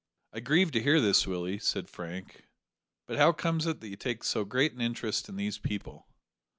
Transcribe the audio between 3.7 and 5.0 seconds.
that you take so great an